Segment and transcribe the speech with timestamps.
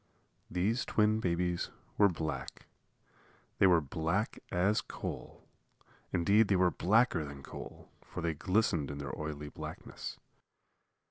[0.49, 2.65] These twin babies were black.
[3.59, 5.47] They were black as coal.
[6.11, 10.17] Indeed, they were blacker than coal, for they glistened in their oily blackness.